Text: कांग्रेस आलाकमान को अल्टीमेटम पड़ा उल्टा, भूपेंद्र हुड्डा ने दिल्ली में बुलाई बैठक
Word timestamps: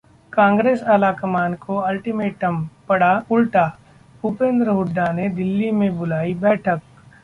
कांग्रेस 0.33 0.81
आलाकमान 0.85 1.53
को 1.57 1.75
अल्टीमेटम 1.81 2.65
पड़ा 2.89 3.13
उल्टा, 3.31 3.67
भूपेंद्र 4.23 4.69
हुड्डा 4.71 5.11
ने 5.13 5.29
दिल्ली 5.31 5.71
में 5.73 5.97
बुलाई 5.97 6.33
बैठक 6.41 6.81